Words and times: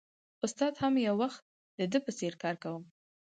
استاد 0.45 0.73
هم 0.81 0.93
یو 1.07 1.15
وخت 1.23 1.43
د 1.79 1.79
ده 1.91 1.99
په 2.05 2.11
څېر 2.17 2.33
کار 2.43 2.55
کاوه 2.63 2.81